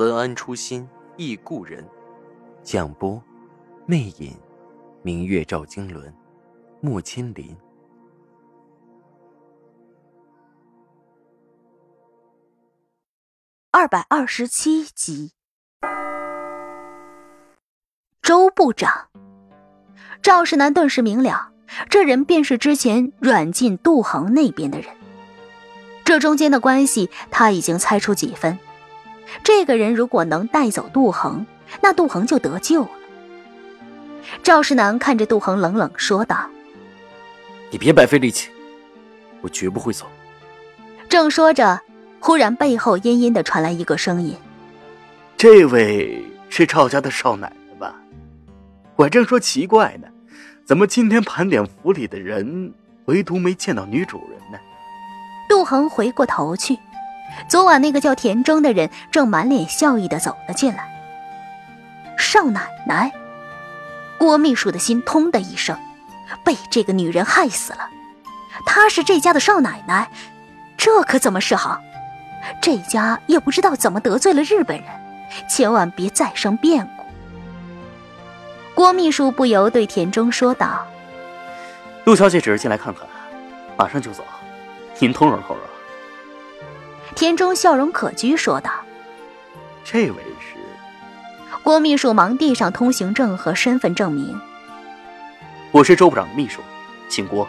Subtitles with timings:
[0.00, 1.86] 文安初心忆故人，
[2.62, 3.22] 蒋波，
[3.84, 4.34] 魅影，
[5.02, 6.10] 明月照经纶，
[6.80, 7.54] 木千林。
[13.70, 15.32] 二百二十七集，
[18.22, 19.10] 周部长
[20.22, 21.52] 赵世南顿时明了，
[21.90, 24.88] 这人便是之前软禁杜恒那边的人。
[26.06, 28.58] 这中间的关系，他已经猜出几分。
[29.42, 31.46] 这个人如果能带走杜恒，
[31.80, 32.90] 那杜恒就得救了。
[34.42, 36.48] 赵世南看着杜恒，冷冷说道
[37.70, 38.50] ：“你别白费力气，
[39.40, 40.06] 我绝不会走。”
[41.08, 41.80] 正说着，
[42.20, 44.36] 忽然背后阴阴的传来一个声音
[45.36, 47.94] ：“这位是赵家的少奶奶吧？
[48.96, 50.08] 我正说奇怪呢，
[50.64, 52.72] 怎么今天盘点府里的人，
[53.06, 54.58] 唯独没见到女主人呢？”
[55.48, 56.78] 杜恒回过头去。
[57.48, 60.88] 昨晚那个叫田中的人正满脸笑意的走了进来。
[62.18, 63.12] 少奶奶，
[64.18, 65.78] 郭秘书的心通的一声，
[66.44, 67.88] 被这个女人害死了。
[68.66, 70.10] 她是这家的少奶奶，
[70.76, 71.80] 这可怎么是好？
[72.60, 74.86] 这家也不知道怎么得罪了日本人，
[75.48, 77.04] 千万别再生变故。
[78.74, 80.86] 郭秘书不由对田中说道
[82.04, 83.06] ：“陆小姐只是进来看看，
[83.76, 84.24] 马上就走，
[84.98, 85.64] 您通融通融。”
[87.14, 88.70] 田中笑容可掬，说道
[89.84, 90.56] ：“这位是……”
[91.62, 94.40] 郭秘书忙递上通行证和身份证明。
[95.72, 96.60] “我是周部长的秘书，
[97.08, 97.46] 姓郭。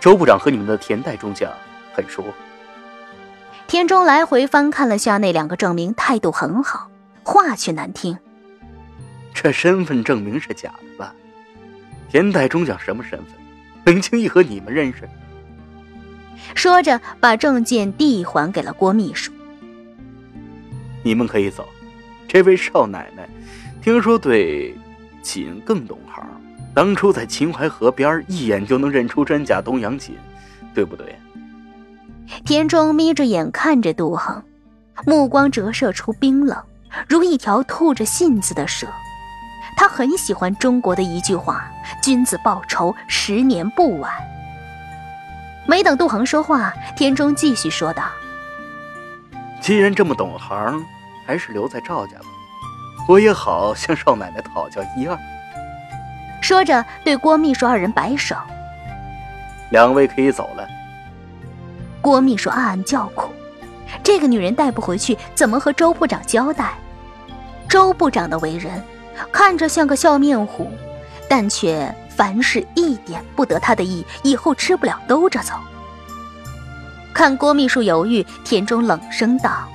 [0.00, 1.50] 周部长和你们的田代中将
[1.92, 2.24] 很熟。”
[3.66, 6.88] 田中来回翻看了下那两个证明，态度很好，
[7.22, 8.16] 话却难听
[9.34, 11.14] ：“这身份证明是假的吧？
[12.10, 13.28] 田代中将什么身份，
[13.84, 15.08] 能轻易和你们认识？”
[16.54, 19.32] 说着，把证件递还给了郭秘书。
[21.02, 21.66] 你们可以走。
[22.26, 23.28] 这位少奶奶，
[23.80, 24.74] 听说对
[25.22, 26.26] 锦更懂行。
[26.74, 30.16] 当初在秦淮河边，一眼就能认出真假东洋锦，
[30.74, 31.16] 对不对？
[32.44, 34.42] 田中眯着眼看着杜恒，
[35.06, 36.60] 目光折射出冰冷，
[37.08, 38.88] 如一条吐着信子的蛇。
[39.76, 41.70] 他很喜欢中国的一句话
[42.02, 44.10] ：“君子报仇，十年不晚。”
[45.66, 48.04] 没等杜恒说话，田中继续说道
[49.60, 50.84] ：“既然这么懂行，
[51.26, 52.26] 还是留在赵家吧，
[53.08, 55.18] 我也好向少奶奶讨教一二。”
[56.42, 58.36] 说着，对郭秘书二人摆手
[59.72, 60.68] ：“两位可以走了。”
[62.02, 63.32] 郭秘书暗暗叫苦：
[64.02, 66.74] 这个女人带不回去，怎么和周部长交代？
[67.66, 68.84] 周部长的为人，
[69.32, 70.70] 看着像个笑面虎，
[71.26, 71.90] 但却……
[72.16, 75.54] 凡事一点不得他的意，以后吃不了兜着走。
[77.12, 79.68] 看郭秘书犹豫，田中冷声道：“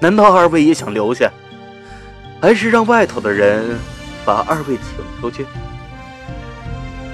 [0.00, 1.30] 难道二位也想留下？
[2.40, 3.78] 还是让外头的人
[4.24, 5.46] 把二位请出去？”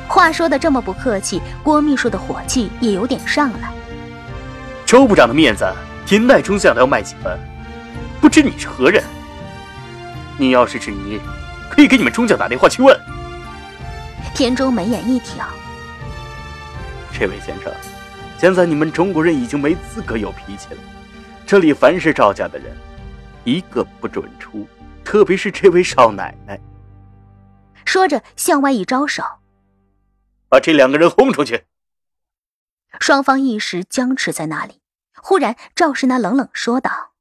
[0.08, 3.72] 话说的这么不客气，郭秘书的火气也有点上来。
[4.86, 5.64] 周部长的面子，
[6.06, 7.36] 田代中将都要卖几分？
[8.20, 9.02] 不知你是何人？
[10.38, 11.18] 你要是质疑，
[11.68, 12.96] 可以给你们中将打电话去问。
[14.36, 15.48] 田中眉眼一挑
[17.10, 17.72] ：“这位先生，
[18.38, 20.80] 现在你们中国人已经没资格有脾气了。
[21.46, 22.76] 这里凡是赵家的人，
[23.44, 24.68] 一个不准出，
[25.02, 26.60] 特别是这位少奶奶。”
[27.86, 29.22] 说着向外一招手
[30.50, 31.64] ：“把这两个人轰出去。”
[33.00, 34.82] 双方一时僵持在那里。
[35.14, 37.12] 忽然，赵世南冷冷说道：“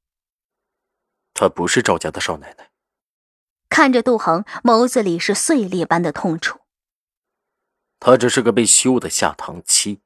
[1.32, 2.68] 她不是赵家的少奶奶。”
[3.70, 6.58] 看着杜恒，眸子里是碎裂般的痛楚。
[8.06, 10.00] 她只是个被休的下堂妻。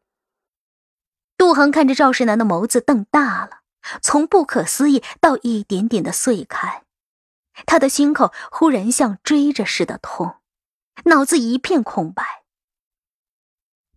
[1.37, 3.61] 杜恒看着赵世南的眸子瞪大了，
[4.00, 6.82] 从不可思议到一点点的碎开，
[7.67, 10.37] 他的心口忽然像追着似的痛，
[11.05, 12.25] 脑子一片空白。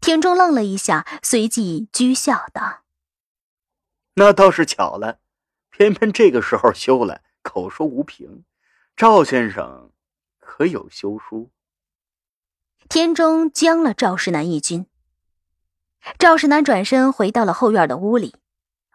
[0.02, 2.84] 田中愣了一下，随即居笑道
[4.16, 5.22] ：“那倒是巧了，
[5.70, 8.44] 偏偏这个时候休了，口说无凭。
[8.98, 9.94] 赵先生
[10.42, 11.50] 可有休书？”
[12.90, 14.86] 田中将了赵世南一军。
[16.20, 18.36] 赵世南转身回到了后院的屋里，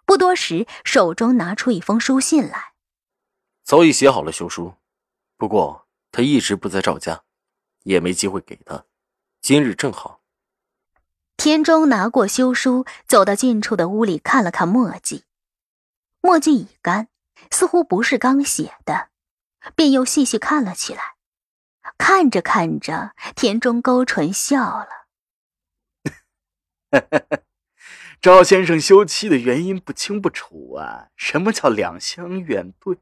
[0.04, 2.72] 不多时，手中拿出一封书信来，
[3.64, 4.74] 早已写好了休书，
[5.36, 7.22] 不过他一直不在赵家，
[7.84, 8.84] 也没机会给他。
[9.40, 10.20] 今日正好。
[11.36, 15.24] 田中拿过休书，走到近处的屋里看了看墨迹，
[16.20, 17.08] 墨迹已干，
[17.50, 19.08] 似乎不是刚写的，
[19.74, 21.17] 便又细细看了起来。
[21.98, 24.88] 看着看着，田中勾唇笑了。
[28.20, 31.08] 赵先生休妻的原因不清不楚啊？
[31.16, 32.98] 什么叫两相怨对？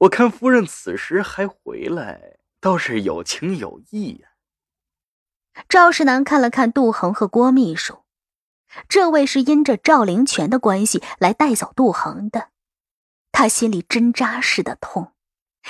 [0.00, 4.28] 我看夫人此时还回来，倒是有情有义呀。
[5.68, 8.04] 赵世南看了看杜恒和郭秘书，
[8.88, 12.50] 这位是因着赵灵泉的关系来带走杜恒的，
[13.32, 15.14] 他心里针扎似的痛。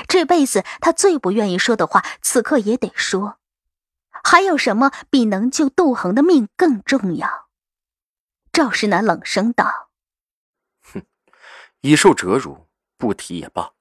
[0.07, 3.39] 这辈子他最不愿意说的话，此刻也得说。
[4.25, 7.49] 还有什么比能救杜恒的命更重要？
[8.53, 9.91] 赵世南冷声道
[10.93, 11.03] ：“哼，
[11.83, 13.73] 已受折辱，不提也罢。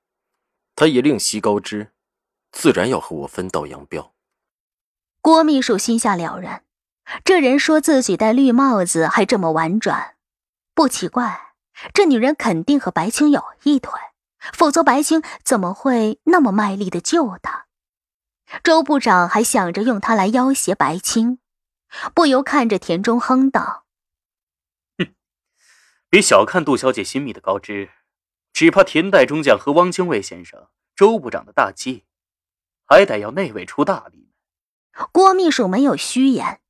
[0.76, 1.92] 他也另席高枝，
[2.52, 4.14] 自然要和我分道扬镳。”
[5.22, 6.64] 郭秘书心下了然，
[7.26, 10.16] 这人说自己戴绿帽子还这么婉转，
[10.76, 11.56] 不奇怪，
[11.94, 13.92] 这女人肯定和白青有一腿。
[14.54, 17.66] 否则，白青怎么会那么卖力的救他？
[18.64, 21.40] 周部长还想着用他来要挟白青，
[22.14, 23.86] 不由看着田中哼道
[24.98, 25.14] ：“哼，
[26.10, 27.90] 别小看杜小姐心密的高枝，
[28.54, 32.06] 只怕田代中将和汪精卫先生、周部长的大计，
[32.86, 34.32] 还得要那位出大力。”
[35.12, 36.62] 郭秘书没有虚言，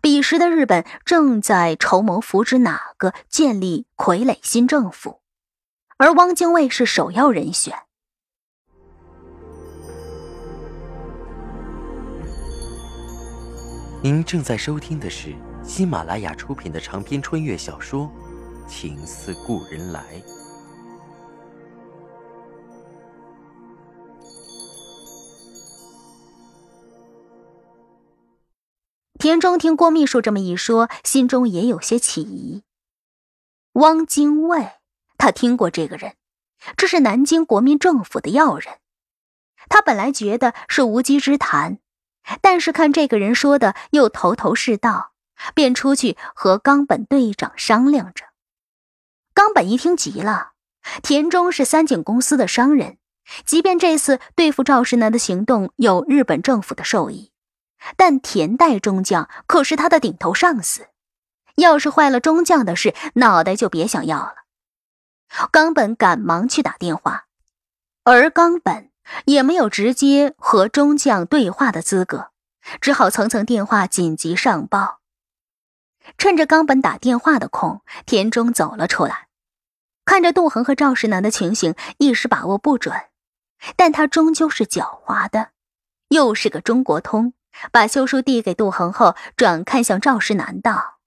[0.00, 5.19] 彼时的日本正在筹谋扶植哪个建立傀儡新政府。
[6.00, 7.74] 而汪精卫是首要人选。
[14.02, 18.10] 您正在收听的是喜马拉雅出品的长篇穿越小说
[18.66, 20.00] 《情似故人来》。
[29.18, 32.62] 田中听郭秘书这么一说，心中也有些起疑。
[33.74, 34.79] 汪精卫。
[35.20, 36.14] 他听过这个人，
[36.78, 38.78] 这是南京国民政府的要人。
[39.68, 41.78] 他本来觉得是无稽之谈，
[42.40, 45.12] 但是看这个人说的又头头是道，
[45.54, 48.24] 便出去和冈本队长商量着。
[49.34, 50.52] 冈本一听急了，
[51.02, 52.96] 田中是三井公司的商人，
[53.44, 57.30] 即便这次对付赵世南的行动有日本政府的授意，
[57.98, 60.88] 但田代中将可是他的顶头上司，
[61.56, 64.39] 要是坏了中将的事，脑袋就别想要了。
[65.50, 67.26] 冈本赶忙去打电话，
[68.04, 68.90] 而冈本
[69.24, 72.30] 也没有直接和中将对话的资格，
[72.80, 75.00] 只好层层电话紧急上报。
[76.18, 79.28] 趁着冈本打电话的空，田中走了出来，
[80.04, 82.94] 看着杜恒和赵世南的情形，一时把握不准，
[83.76, 85.50] 但他终究是狡猾的，
[86.08, 87.34] 又是个中国通，
[87.70, 90.99] 把休书递给杜恒后，转看向赵世南道。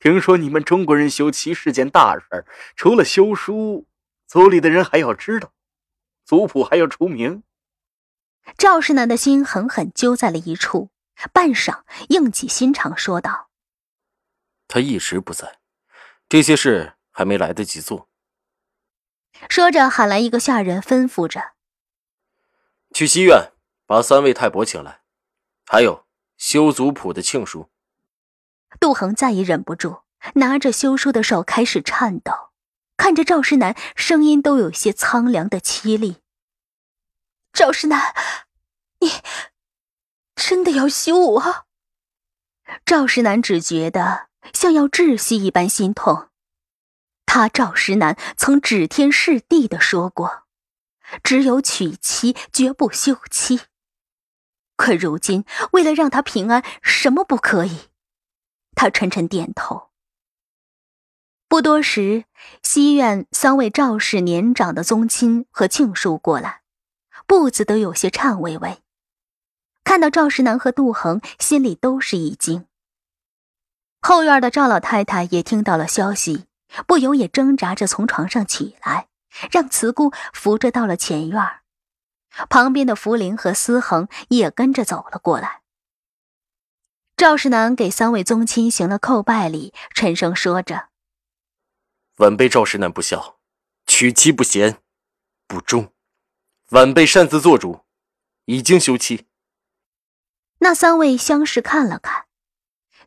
[0.00, 2.46] 听说你们中国人修妻是件大事儿
[2.76, 3.86] 除了修书，
[4.26, 5.52] 族里的人还要知道，
[6.24, 7.42] 族谱还要出名。
[8.56, 10.90] 赵世南的心狠狠揪在了一处，
[11.32, 13.50] 半晌硬起心肠说道
[14.68, 15.58] ：“他一直不在，
[16.28, 18.08] 这些事还没来得及做。”
[19.50, 21.54] 说着喊来一个下人，吩咐着
[22.94, 23.52] ：“去西院
[23.84, 25.02] 把三位太伯请来，
[25.66, 26.06] 还有
[26.36, 27.68] 修族谱的庆书。”
[28.80, 30.02] 杜恒再也忍不住，
[30.34, 32.50] 拿着休书的手开始颤抖，
[32.96, 36.18] 看着赵世南，声音都有些苍凉的凄厉。
[37.52, 38.14] 赵世南，
[39.00, 39.10] 你
[40.36, 41.66] 真的要休我？
[42.84, 46.28] 赵世南只觉得像要窒息一般心痛。
[47.26, 50.44] 他赵世南曾指天誓地的说过，
[51.22, 53.62] 只有娶妻，绝不休妻。
[54.76, 57.88] 可如今，为了让他平安，什么不可以？
[58.78, 59.88] 他沉沉点头。
[61.48, 62.26] 不多时，
[62.62, 66.62] 西院三位赵氏年长的宗亲和庆叔过来，
[67.26, 68.78] 步子都有些颤巍巍。
[69.82, 72.66] 看到赵世南和杜恒，心里都是一惊。
[74.00, 76.46] 后院的赵老太太也听到了消息，
[76.86, 79.08] 不由也挣扎着从床上起来，
[79.50, 81.42] 让慈姑扶着到了前院。
[82.48, 85.62] 旁边的福林和思恒也跟着走了过来。
[87.18, 90.90] 赵世南给三位宗亲行了叩拜礼，沉声说着
[92.18, 93.40] ：“晚辈赵世南不孝，
[93.88, 94.78] 娶妻不贤，
[95.48, 95.92] 不忠。
[96.70, 97.80] 晚辈擅自做主，
[98.44, 99.26] 已经休妻。”
[100.62, 102.26] 那三位相视看了看，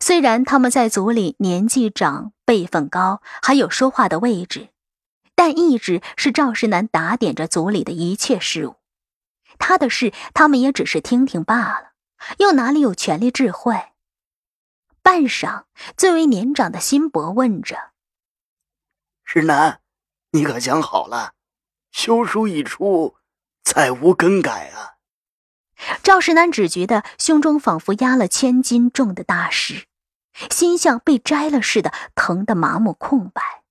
[0.01, 4.71] 虽然他们在族里年纪长、辈分高，还有说话的位置，
[5.35, 8.75] 但一直是赵世南打点着族里的一切事务，
[9.57, 11.93] 他的事他们也只是听听罢了，
[12.39, 13.81] 又哪里有权力智慧？
[15.01, 15.65] 半晌，
[15.97, 17.91] 最为年长的辛伯问着
[19.25, 19.81] ：“石南，
[20.31, 21.33] 你可想好了？
[21.91, 23.17] 休书一出，
[23.63, 24.97] 再无更改啊！”
[26.03, 29.87] 赵石南只觉得胸中仿佛压了千斤重的大石，
[30.51, 33.63] 心像被摘了似的，疼得麻木空白，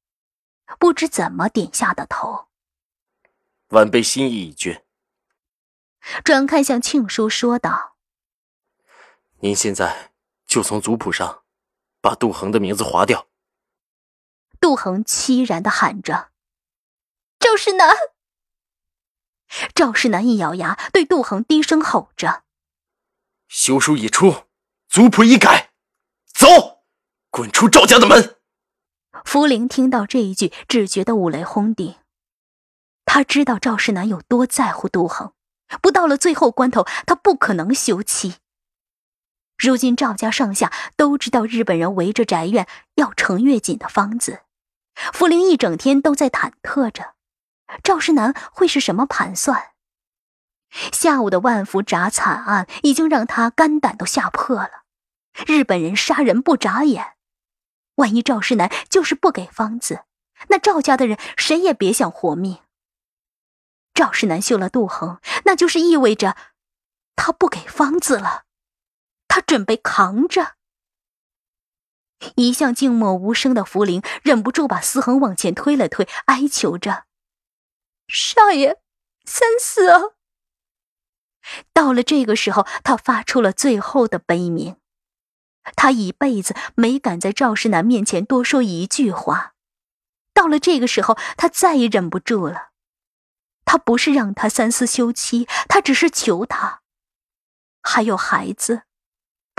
[0.78, 2.48] 不知怎么点下的头。
[3.68, 4.84] 晚辈心意已决。
[6.24, 7.94] 转看向庆叔说道
[9.40, 10.09] ：“您现在。”
[10.50, 11.44] 就从族谱上
[12.00, 13.28] 把杜恒的名字划掉。
[14.60, 16.32] 杜恒凄然的喊着
[17.38, 17.96] ：“赵世南！”
[19.74, 22.42] 赵世南一咬牙，对杜恒低声吼着
[23.46, 24.48] ：“休书已出，
[24.88, 25.70] 族谱已改，
[26.26, 26.82] 走，
[27.30, 28.38] 滚出赵家的门！”
[29.24, 31.94] 福灵听到这一句，只觉得五雷轰顶。
[33.04, 35.32] 他知道赵世南有多在乎杜恒，
[35.80, 38.38] 不到了最后关头，他不可能休妻。
[39.60, 44.40] 如今赵家上下都知道日本人围着宅院要程月锦的方子，
[45.12, 47.12] 福陵一整天都在忐忑着，
[47.82, 49.72] 赵世南会是什么盘算？
[50.92, 54.84] 下午的万福铡惨案已经让他肝胆都吓破了。
[55.46, 57.16] 日本人杀人不眨眼，
[57.96, 60.04] 万一赵世南就是不给方子，
[60.48, 62.60] 那赵家的人谁也别想活命。
[63.92, 66.34] 赵世南休了杜恒，那就是意味着
[67.14, 68.44] 他不给方子了。
[69.30, 70.56] 他准备扛着。
[72.34, 77.04] 一向静默无声的福陵忍不住把思恒往前推了推，哀求着
[78.08, 78.78] ：“少爷，
[79.24, 80.00] 三思啊！”
[81.72, 84.76] 到了这个时候，他发出了最后的悲鸣。
[85.76, 89.54] 他一辈子没敢在赵世南面前多说一句话，
[90.34, 92.70] 到了这个时候，他再也忍不住了。
[93.64, 96.82] 他不是让他三思休妻，他只是求他，
[97.82, 98.82] 还有孩子。